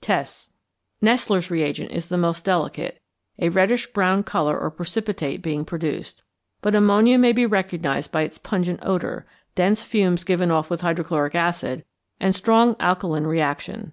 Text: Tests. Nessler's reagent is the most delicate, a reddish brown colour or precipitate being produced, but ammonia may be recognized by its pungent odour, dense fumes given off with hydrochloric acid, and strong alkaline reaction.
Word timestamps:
Tests. 0.00 0.48
Nessler's 1.02 1.50
reagent 1.50 1.90
is 1.90 2.08
the 2.08 2.16
most 2.16 2.42
delicate, 2.42 3.02
a 3.38 3.50
reddish 3.50 3.86
brown 3.92 4.22
colour 4.22 4.58
or 4.58 4.70
precipitate 4.70 5.42
being 5.42 5.62
produced, 5.66 6.22
but 6.62 6.74
ammonia 6.74 7.18
may 7.18 7.32
be 7.34 7.44
recognized 7.44 8.10
by 8.10 8.22
its 8.22 8.38
pungent 8.38 8.80
odour, 8.82 9.26
dense 9.54 9.82
fumes 9.82 10.24
given 10.24 10.50
off 10.50 10.70
with 10.70 10.80
hydrochloric 10.80 11.34
acid, 11.34 11.84
and 12.18 12.34
strong 12.34 12.76
alkaline 12.80 13.24
reaction. 13.26 13.92